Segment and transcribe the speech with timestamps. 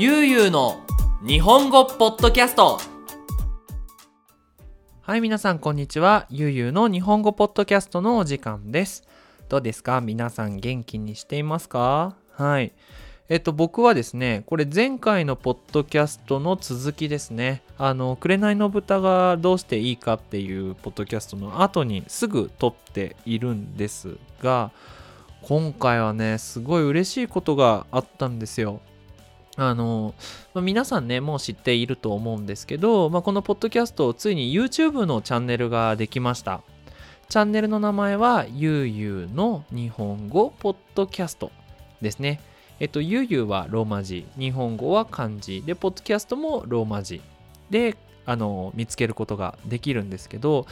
[0.00, 0.80] ゆうゆうの
[1.26, 2.78] 日本語ポッドキャスト
[5.02, 6.28] はい、皆さん、こんにちは。
[6.30, 9.02] ゆうゆうの日本語ポッドキャストのお時間です。
[9.48, 10.00] どうですか？
[10.00, 12.14] 皆さん、元気にしていますか？
[12.30, 12.70] はい。
[13.28, 17.64] えっと、僕はですね、これ前回のポッドキャストの続きですね。
[17.76, 24.70] あの、紅の豚がどうしていいかっていうポッドキャストの後にすぐ撮っているんですが、
[25.42, 28.80] 今回はね、すごい嬉しいことがあったんですよ。
[29.58, 30.14] あの、
[30.54, 36.62] まあ皆さんね、もう知っていると思うんですけど、まあ、このポッドキャスト、ついに YouTube のチャンネルができました。
[37.28, 41.50] チャンネルの名前は、ゆうゆうの日本語ポッドキャスト
[42.00, 42.40] ですね。
[42.78, 47.20] えっと、ゆうゆうはローマ字、日本語は漢字、で、ポッドキャストもローマ字
[47.68, 50.66] で、あの、見つけることができるんですけど、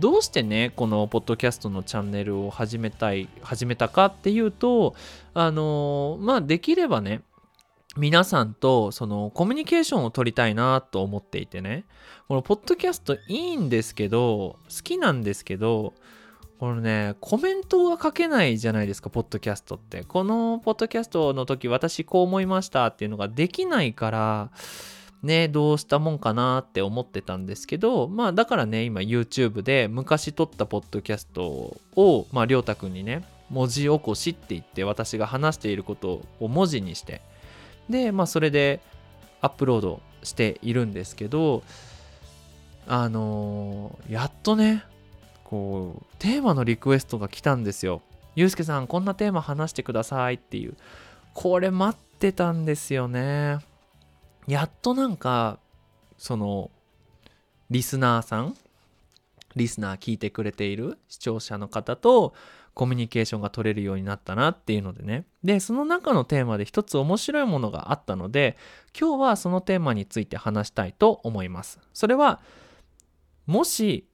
[0.00, 4.96] どうしてね、このポッドキャストのチャンネルを始めたい、始めたかっていうと、
[5.32, 7.20] あの、まあ、できればね、
[7.96, 11.84] 皆さんとそのコミュニケーションを取りたいなと思っていてね。
[12.26, 15.92] このポッドキャストいいんですけど好きなんですけど
[16.58, 20.04] このねコメントが書けないじゃないですかポッドキャストって。
[20.04, 24.50] このポッドキャストの時私こう思いましたっていうのができないから
[25.22, 37.20] ねどうしたもんかなって思ってたんですけどまあだからね今 YouTube で昔撮ったポッドキャストをまありょうたくんにね文字起こしって言って私が話していることを文字にして
[37.92, 38.80] で、まあ、それで
[39.40, 41.62] アップロードしているんですけど、
[42.88, 44.82] あのーやっとね、
[45.44, 48.02] こう、テーマのリクエストが来たんですよ。
[48.34, 50.76] ゆうすけさん、こんなテーマ話してくださいっていう。
[51.34, 53.58] これ待ってたんですよね。
[54.48, 55.58] やっとなんか、
[56.18, 56.70] その、
[57.70, 58.56] リスナーさん、
[59.54, 62.34] リスナー聞いてくれている視聴者の方と、
[62.74, 65.26] コミュニケーションが取れるようになったなっていうのでね。
[65.44, 68.56] で、その中のテーマで一つ面白いものがあったので、
[68.98, 71.80] 今日はそのテーマについて話したいと思います。
[71.92, 72.40] それは、
[73.46, 74.08] もし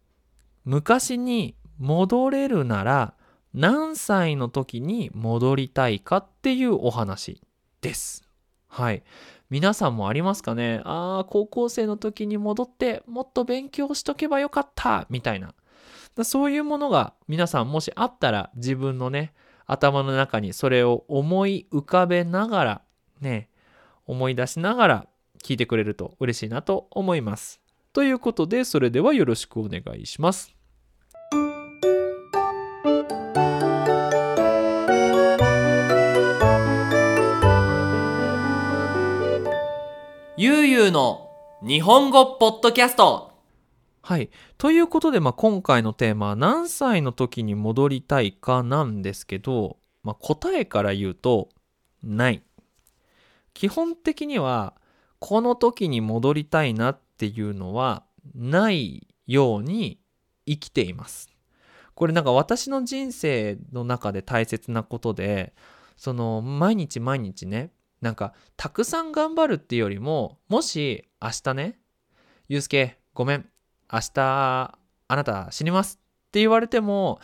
[0.65, 3.15] 昔に戻れるなら
[3.55, 7.41] 何歳の時に戻りたいかっていうお話
[7.81, 8.25] です。
[8.67, 9.03] はい。
[9.51, 10.83] 皆さんもありますかね？
[10.85, 15.55] ああ、高校生の時に戻ってもっと勉強しとけばよかったみたいな。
[16.19, 19.33] だそういうものが皆さんもしあったら自分のね
[19.67, 22.83] 頭の中にそれを思い浮かべながら
[23.21, 23.49] ね
[24.05, 25.07] 思い出しながら
[25.45, 27.61] 聞いてくれると嬉しいなと思います。
[27.93, 30.53] ということでそれではよろしくお願いします。
[40.37, 41.31] ゆうゆうの
[41.63, 43.28] 日本語ポッドキャスト
[44.09, 44.31] はい。
[44.57, 51.51] ということで、まあ、今回のテーマは何歳の時に戻りたいかなんですけど、まあ、答えから言うと
[52.03, 52.43] ない。
[53.53, 54.73] 基本的には
[55.19, 58.03] この時に戻りたいなっていうのは
[58.35, 60.01] ないように
[60.47, 61.29] 生きています。
[61.95, 65.53] これなんか私の人生の中で大切なことで
[65.99, 71.79] その毎日毎日ねなんかたくさん頑張るっていうよりももし明日ね
[72.49, 73.47] ゆうすけごめん
[73.93, 74.79] 明日
[75.09, 77.21] あなた死にますって言われても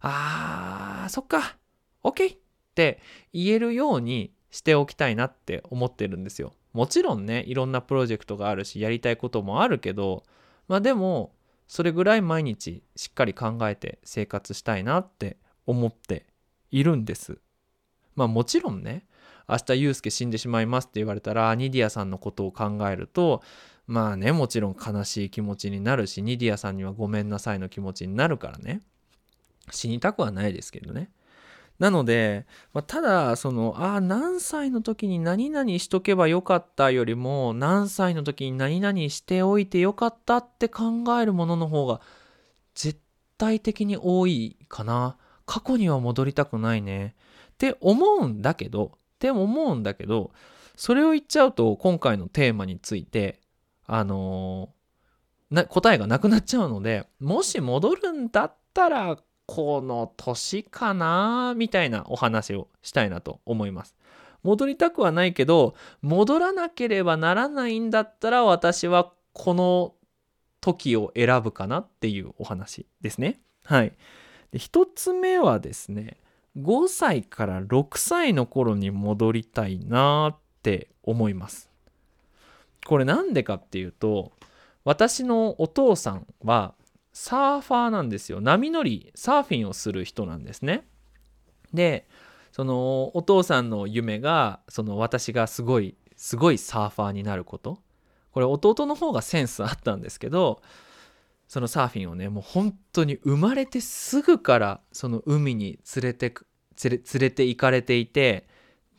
[0.00, 1.56] あーそっか
[2.02, 2.38] OK っ
[2.74, 3.00] て
[3.32, 6.52] 言えるようにしておきたいなって思ってるんですよ。
[6.72, 10.24] もちろんねいろんなプロジェクトがあるしやりたいこともあるけど
[10.68, 11.34] まあでも
[11.66, 16.26] それぐらい毎日しっかり考えて生活したいなって思って
[16.70, 17.38] いるんです。
[18.14, 19.06] まあもちろんね
[19.48, 23.42] 明日ユうスケ死んでしまいますって言われたらニディアさんのことを考えると
[23.86, 28.82] まあねもちろん悲しい気持ちになるしニディアさんにはごめんなさいの気持ちになるからね。
[29.70, 31.10] 死にたくはないですけどね。
[31.78, 42.00] なので、まあ、ただそのああ何歳の時に何々しとけばよかったよりも何歳の時に何々しておいてよかったって考えるものの方が
[42.74, 42.98] 絶
[43.36, 45.16] 対的に多いかな。
[45.44, 47.14] 過去には戻りたくないね。
[47.52, 50.30] って思うんだけどって思うんだけど
[50.76, 53.40] それを言っちゃうと今回のテーマについて
[53.86, 54.76] あのー
[55.50, 59.16] な答えがなくなっちゃうのでもし戻るんだったら
[59.46, 63.94] この年かなみたいなお話をしたいなと思います。
[64.42, 69.94] 戻りたくはないけど戻らなければならないんだったら私はこの
[70.60, 73.40] 時を選ぶかなっていうお話ですね。
[73.64, 73.96] はい。
[74.50, 76.18] で一つ目はですね
[76.58, 81.70] 5歳から6歳の頃に戻りたいなって思います。
[82.86, 84.32] これなんでかっていうと
[84.84, 86.74] 私のお父さんは
[87.12, 88.40] サーファーなんですよ。
[88.40, 90.86] 波乗りサーフィンをする人なんですね。
[91.72, 92.06] で
[92.52, 97.80] そのお父さんの夢がその私がすごいすごいサーファーになること。
[98.32, 100.60] これ弟の方がセンスあったんですけど
[101.48, 106.46] そのサーフィンをねもう本当に生まれてすぐからその海に連れてく
[106.84, 108.46] 連れ連れて行かれていて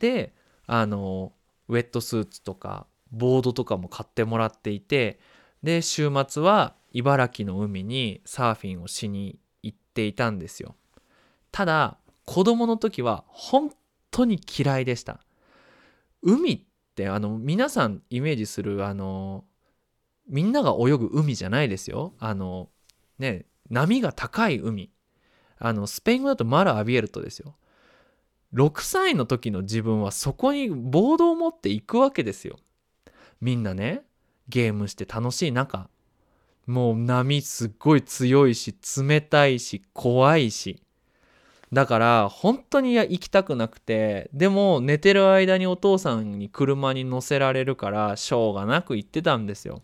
[0.00, 0.34] で
[0.66, 1.32] あの
[1.68, 5.18] ウェットスーツとかボードとかも買ってもらっていて
[5.62, 10.76] で週末は茨城の海にサーフィンをしに行っていたんですよ。
[11.50, 13.70] ただ子供の時は本
[14.10, 15.20] 当に嫌いでした。
[16.22, 16.60] 海っ
[16.94, 19.44] てあの皆さんイメージするあの
[20.28, 22.14] みんなが泳ぐ海じゃないですよ。
[22.18, 22.68] あの
[23.18, 24.90] ね波が高い海。
[25.58, 27.56] あのスペイン語だとマラ・アビエルトですよ。
[28.54, 32.58] 6歳の時の自分はそこにボードを持っていくわけですよ。
[33.40, 34.02] みんなね
[34.48, 35.52] ゲームして楽しい。
[35.52, 35.88] 中
[36.66, 40.82] もう波すっごい強いし冷たいし怖いし。
[41.72, 49.82] だから本当に行きたくなくてでも寝てる間にお父さんに車に乗せられるからしょうがなく行ってたんですよ。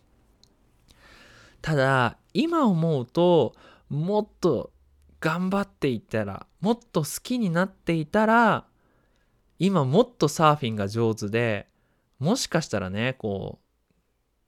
[1.61, 3.55] ただ今思うと
[3.89, 4.73] もっと
[5.21, 8.67] 頑張っていったらもっと好きになっていたら
[9.59, 11.69] 今もっとサーフィンが上手で
[12.19, 13.59] もしかしたらねこ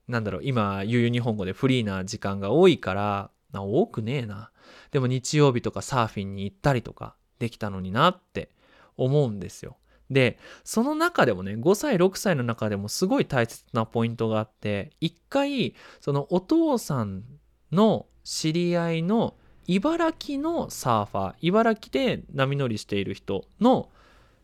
[0.09, 4.51] うなんだろう今ゆう日本語でフリーな時間が多いからな多くねえな。
[4.91, 8.51] でも日曜日とかサーフィンに行ったりとかできたのになって
[8.97, 9.77] 思うんですよ。
[10.11, 17.25] でその中でもね5歳6歳の中でもすごい大切なポイントがあって一回そのお父さん
[17.73, 19.35] の知り合いの
[19.67, 23.91] 茨城のサーファー茨城で波乗りしている人の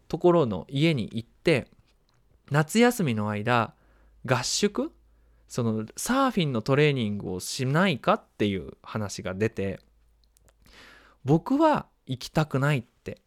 [0.08, 1.68] ところの家に行って
[2.52, 3.72] 夏休みの間
[4.26, 4.92] 合宿？
[5.48, 9.80] そのサーフィンのトレーニングをしないかっていう話が出て
[11.24, 13.22] 僕は行きたくないって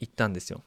[0.00, 0.62] 言ったんですよ。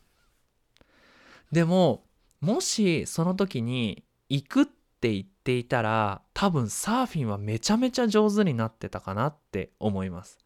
[1.51, 2.03] でも
[2.39, 10.37] もしその時に行くって言っていたら多分サーフィンはめちゃめちゃ上手になってたかなって思います。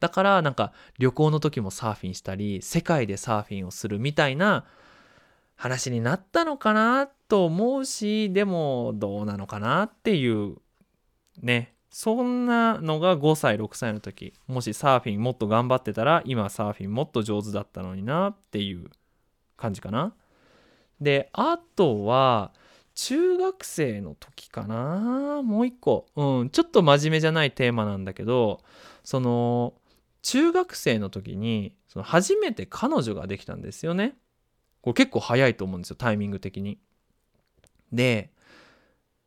[0.00, 4.64] だからなんか旅行の時もサーフィンしたり世界でサーフィンをするみたいな
[5.64, 10.56] 話になったのかなと思うしでもどうなのかなっていう
[11.40, 11.72] ね。
[11.88, 18.90] そんなのが5歳6歳の時もしサーフィンもっと頑張ってたら今サーフィンもっと上手だったのになっていう
[19.56, 20.12] 感じかな。
[21.00, 22.52] であとは
[22.94, 25.40] 中学生の時かな。
[25.42, 26.04] もう一個。
[26.14, 28.60] うんちょっと真面目じゃないテーマなんだけど
[29.02, 29.72] その
[30.20, 34.14] 中学生の時にその初めて彼女ができたんですよね。
[34.84, 36.78] これ結構早いと思うんですよタイミング的に。
[37.90, 38.30] で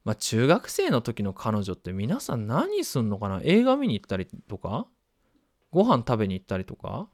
[0.06, 3.42] まあ中学生の時の彼女って皆さん何すんのかな？
[3.44, 4.86] 映画見に行ったりとか？
[5.72, 7.10] ご飯食べに行ったりとか？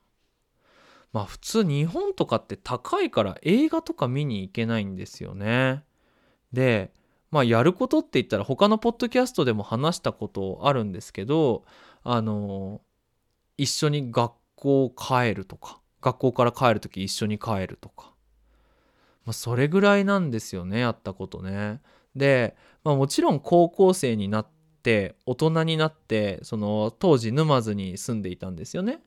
[1.14, 5.86] まあ普通日本とかって高いから映画とか見に行けないんですよね。
[6.52, 6.92] で
[7.32, 11.64] まあやることって言ったら他のポッドキャストでも話したことあるんですけど
[12.04, 12.82] あの
[13.58, 18.13] 一緒に学校帰るとか学校から帰る時一緒に帰るとか、
[19.26, 21.82] まあ、それぐらいなんですよねやったことね。
[22.16, 24.48] で、まあ、もちろん高校生になっ
[24.84, 29.00] て大人になってその当時沼津に住んでいたんですよね。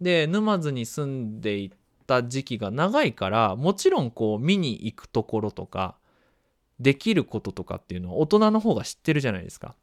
[0.00, 1.72] で沼津に住んでい
[2.06, 5.96] た時期が長いからもちろんこう見に行くところとか
[6.80, 9.74] できることとかっていうのは大人の方が知ってるじゃないですか。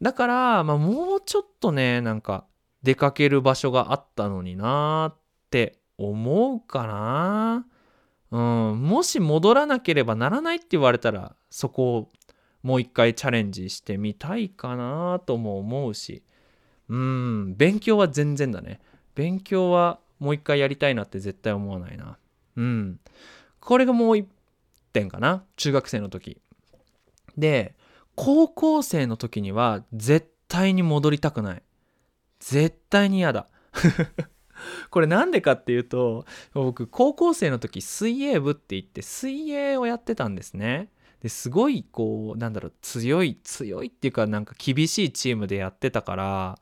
[0.00, 2.44] だから、まあ、もうちょっとねなんか
[2.82, 5.16] 出かける場所があったのになーっ
[5.50, 7.66] て思うかな
[8.30, 8.82] うん。
[8.82, 12.08] もし戻らなければならないって言われたらそこを
[12.62, 16.22] もう一回チャレンジしてみたいかなとも思うし。
[16.88, 17.54] うん。
[17.56, 18.80] 勉強は全然だね。
[19.14, 22.18] 勉強はもう一回やりたいなって絶対思わないな。
[22.56, 23.00] うん。
[23.60, 24.28] これがもう一
[24.92, 25.44] 点かな。
[25.56, 26.40] 中学生の時。
[27.36, 27.74] で
[28.16, 31.62] 高校生の時には絶対に戻りたくない。
[32.40, 33.46] 絶対に嫌だ。
[34.90, 36.24] これなんでかっていうと
[36.54, 40.90] 僕高校生の時水泳部って言って水泳をやってたんですね。
[41.20, 46.58] ですごいこうなんだろう強い強いっていうかなんか厳しいチームでやってたから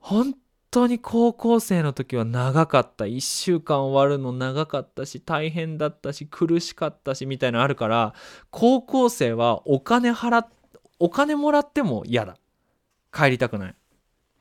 [0.00, 0.34] 本
[0.72, 3.04] 当に高校生の時は長かった。
[3.04, 8.12] 1週間終わるの長かったし大変だったし苦しかったしみたいなのあるから
[8.50, 10.48] 高校生はお金払っ
[10.98, 12.36] お金もらっても嫌だ。
[13.12, 13.74] 帰りたくない。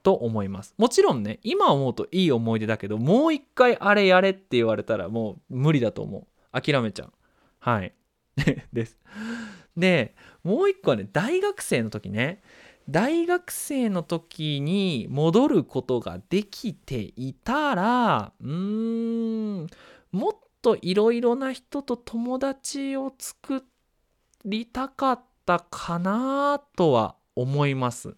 [0.03, 0.75] と思います。
[0.77, 6.62] もちろんね今思うといい思い出だけどもう一回あれやれって言われたらもう無理だと思う。
[6.62, 7.13] 諦めちゃう。
[7.60, 7.93] はい。
[8.74, 9.00] です。
[9.75, 12.43] でもう一個はね大学生の時ね。
[12.89, 19.67] 大学生の時に戻ることができていたらうーん
[20.12, 23.63] もっといろいろな人と友達を作
[24.43, 28.17] りたかったかなとは思います。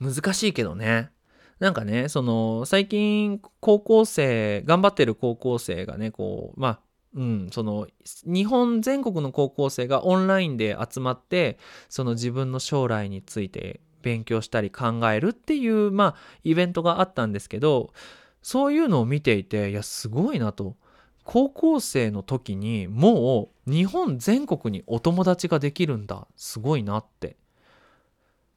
[0.00, 1.10] 難しいけどね。
[1.58, 6.80] なんかねその最近高校生頑張ってる高校生がねこうまあ
[7.12, 7.88] うん、その
[8.24, 17.92] 日本全国の高校生がオンラインで集まってその自分の将来について勉強したり考えるっていうまあイベントがあったんですけど
[18.42, 20.76] そういうのを見ていていやすごいなと。
[21.22, 26.26] 高校生の時にもう日本全国にお友達ができるんだ。
[26.34, 27.36] すごいなって。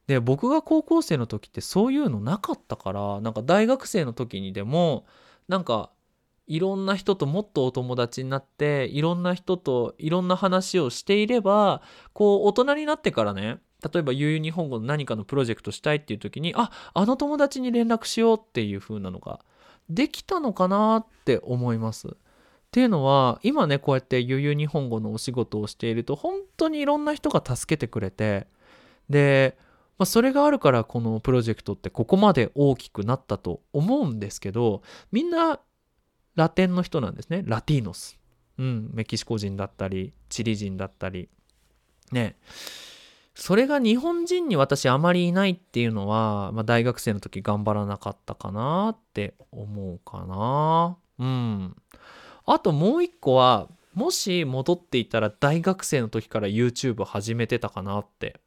[0.07, 5.05] で僕が高校生の時ってそういうのなかったからなんか大学生の時にでも
[5.47, 5.91] なんか
[6.45, 11.81] いろんな人ともっとお友達になっていろんな人といろんな話をしていれば
[12.11, 13.59] こう大人になってからね
[13.93, 19.39] 例えば悠々日本語の何かのプロジェクトしたいっていう時にああの友達に連絡しようっていう風なのが
[19.89, 22.07] できたのかなって思います。
[22.07, 22.11] っ
[22.71, 28.47] ていうのは今ねこうやって悠々日本語のお仕事をしていると本当にいろんな人が助けてくれて
[29.09, 29.57] で、
[30.03, 34.81] まあ、それがあるからこのプロジェクトってここまで大きくなったと思うんですけど
[35.13, 35.61] みんな
[36.35, 37.41] ラテンの人なんですね。
[37.45, 38.19] ラティーノス、
[38.57, 41.29] うん、メキシコ人だったりチリ人だったり。
[42.11, 42.35] ね。
[43.33, 50.97] それが日本人に私あまりいないっていうのは、まあ、大学生の時頑張らなかったかなって思うかな。
[51.19, 51.75] うん。
[52.45, 58.41] あともう一個はもし戻っていたら大学生の時から YouTube 始めてたかなって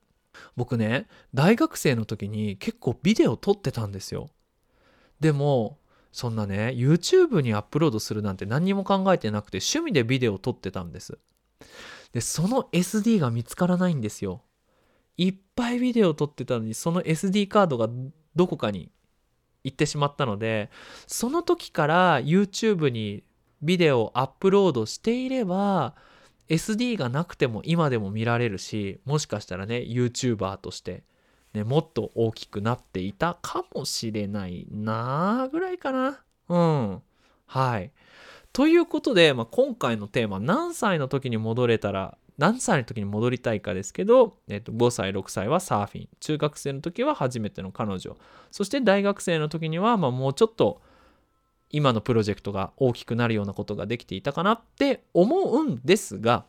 [0.56, 4.30] 僕ね大学生の時に結構ビデオ撮ってたんですよ。
[5.20, 5.78] でも
[6.12, 11.18] そんなね YouTube にアップロードするなんて何にも考えてなくて趣味でビデオ撮ってたんです。
[12.12, 14.42] でその SD が見つからないんですよ。
[15.18, 17.88] いっぱいビデオ撮ってたのにその SD カードが
[18.34, 18.90] どこかに
[19.64, 20.70] 行ってしまったので
[21.06, 23.24] その時から YouTube に
[23.62, 25.94] ビデオをアップロードしていれば
[26.48, 31.02] SD がなくても今でも見られるしもしかしたらね YouTuber として、
[31.54, 36.20] ね、もっと大きくなっていたかもしれないなぐらいかな。
[36.48, 37.02] うん。
[37.46, 37.92] はい。
[38.52, 46.08] ということで、まあ、今回のテーマ何歳の時に戻れたら何歳の時に戻りたいかですけど、えっと、5歳6歳はサーフィン。
[46.20, 48.16] 中学生の時は初めての彼女。
[48.50, 50.82] そして大学生の時には、まあ、もうちょっと
[51.70, 56.44] 今のプロジェクトが大きくなるようなことができていたかなって思うんですが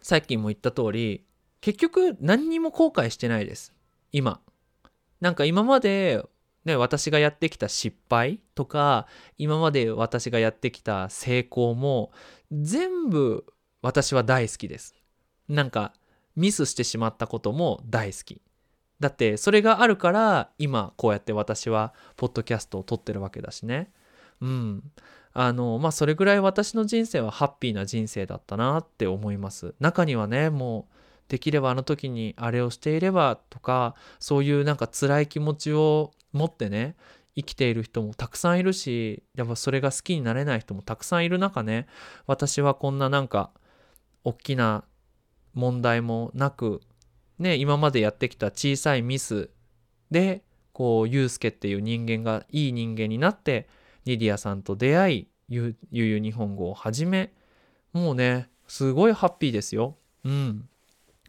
[0.00, 1.24] さっきも言った通り
[1.60, 3.74] 結局何にも後悔してないです。
[4.12, 4.40] 今。
[5.20, 6.22] なんか今まで
[6.66, 9.06] ね、私がやってきた失敗とか
[9.38, 12.10] 今まで私がやってきた成功も
[12.50, 13.46] 全部
[13.82, 14.94] 私は大好きです。
[15.48, 15.92] なんか
[16.34, 18.42] ミスしてしまったことも大好き。
[19.00, 23.90] だってそれがあるから今こうやって私はポッドキャストを撮ってるわけだしね。
[24.40, 24.82] うん。
[25.32, 29.74] あのまあそれぐらい私の人生はハッピーな人生だったなって思います。
[29.80, 30.94] 中にはねもう
[31.28, 36.96] できればあの時にあれをしていればとかそういうなんか辛い気持ちを持ってね
[37.34, 41.86] 生きている人もたくさんいるしやっぱそれが好きになれない人もたくさんいる中ね
[42.26, 43.50] 私はこんななんか
[44.24, 44.84] 大きな
[45.54, 46.80] 問題もなく
[47.38, 49.50] ね今までやってきた小さいミス
[50.10, 53.68] でこうユうスケっていう人間がいい人間になって
[54.04, 57.32] ニディアさんと出会いゆゆゆ日本語を始め
[57.92, 60.68] もうねすごいハッピーですようん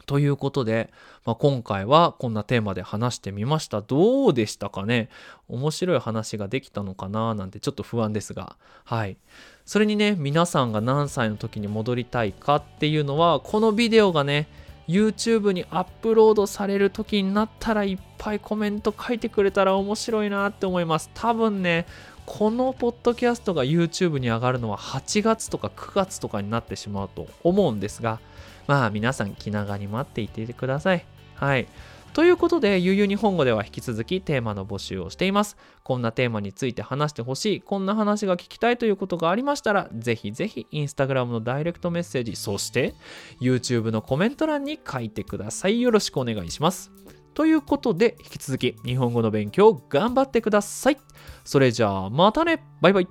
[0.06, 0.92] ということで、
[1.26, 3.82] まあ、今回はこんなテーマで話してみました。
[3.82, 5.10] どうでしたかね？
[5.50, 7.34] 面白い話ができたのかな？
[7.34, 8.58] なんてちょっと不安ですが。
[8.86, 9.18] はい。
[9.66, 14.48] それにね、皆さんが何歳の時に戻りたいかっていうのは、このビデオがね、
[14.88, 21.10] YouTube にアップロードされる時になったらいっぱいコメント書いてくれたら面白いなって思います。
[21.14, 21.86] 多分ね、
[22.26, 28.20] このポッドキャストが YouTube に上がるのは8月とか9月とかになってしまうと思うんですが、
[28.68, 31.06] まあ皆さん気長に待っていてください。
[31.36, 31.68] はい。
[32.14, 35.56] ということで、ゆうゆう日本語では引き続きテーマの募集をしています。
[35.84, 42.96] こんなテーマについて話してほしい、こんな話が聞きたいということがありましたら、ぜひぜひインスタグラムのダイレクトメッセージ、そして
[43.40, 45.80] YouTube のコメント欄に書いてください。
[45.80, 46.92] よろしくお願いします。
[47.34, 50.98] ということで、引き続き日本語の勉強頑張ってください。
[51.44, 53.08] それじゃあまたねバイバイ